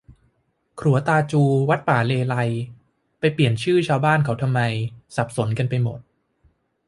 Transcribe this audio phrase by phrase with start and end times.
[0.79, 2.49] ขรัวตาจู วัดป่าเลไลย
[3.19, 4.59] ไปเปลี่ยนชื่อชาวบ้านเขาทำไม
[5.15, 5.99] สับสนกันไปหมด